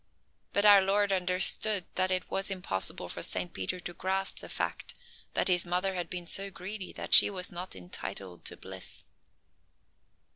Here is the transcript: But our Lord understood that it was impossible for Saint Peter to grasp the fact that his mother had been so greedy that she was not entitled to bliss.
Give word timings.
But 0.51 0.65
our 0.65 0.81
Lord 0.81 1.13
understood 1.13 1.85
that 1.93 2.09
it 2.09 2.31
was 2.31 2.49
impossible 2.49 3.07
for 3.07 3.21
Saint 3.21 3.53
Peter 3.53 3.79
to 3.81 3.93
grasp 3.93 4.39
the 4.39 4.49
fact 4.49 4.95
that 5.35 5.47
his 5.47 5.63
mother 5.63 5.93
had 5.93 6.09
been 6.09 6.25
so 6.25 6.49
greedy 6.49 6.91
that 6.93 7.13
she 7.13 7.29
was 7.29 7.51
not 7.51 7.75
entitled 7.75 8.43
to 8.45 8.57
bliss. 8.57 9.03